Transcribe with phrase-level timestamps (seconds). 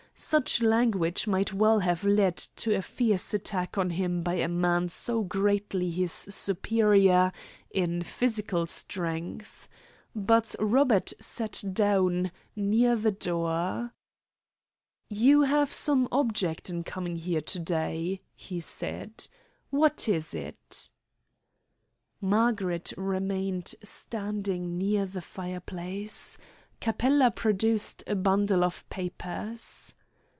[0.13, 4.87] Such language might well have led to a fierce attack on him by a man
[4.89, 7.31] so greatly his superior
[7.71, 9.67] in physical strength.
[10.13, 13.93] But Robert sat down, near the door.
[15.09, 19.27] "You have some object in coming here to day," he said.
[19.71, 20.89] "What is it?"
[22.19, 26.37] Margaret remained standing near the fire place.
[26.79, 29.95] Capella produced a bundle of papers.